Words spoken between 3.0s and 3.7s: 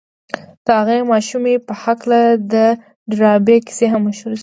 ډاربي